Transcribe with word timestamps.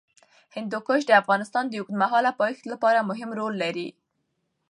هندوکش 0.55 1.01
د 1.07 1.11
افغانستان 1.21 1.63
د 1.67 1.73
اوږدمهاله 1.79 2.31
پایښت 2.41 2.63
لپاره 2.71 3.07
مهم 3.09 3.29
رول 3.39 3.53
لري. 3.63 3.89